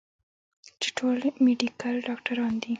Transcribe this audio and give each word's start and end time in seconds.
چې 0.81 0.89
ټول 0.97 1.15
د 1.23 1.25
ميډيکل 1.45 1.95
ډاکټران 2.07 2.53
دي 2.61 2.69